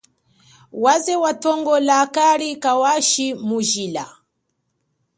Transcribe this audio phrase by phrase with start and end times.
[0.83, 4.05] Waze atongolanga kali kawashi mujila.